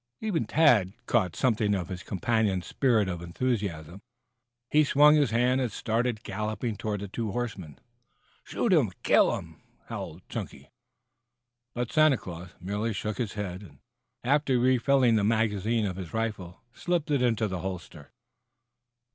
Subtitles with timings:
[0.19, 4.01] Even Tad caught something of his companion's spirit of enthusiasm.
[4.71, 7.77] He swung his hand and started galloping toward the two horsemen.
[8.43, 8.93] "Shoot 'em!
[9.03, 10.71] Kill 'em!" howled Chunky.
[11.75, 13.77] But Santa Claus merely shook his head, and
[14.23, 18.11] after refilling the magazine of his rifle slipped it into the holster.